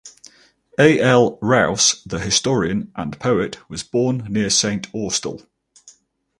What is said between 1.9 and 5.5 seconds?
the historian and poet, was born near Saint Austell.